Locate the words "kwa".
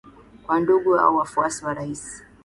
0.45-0.59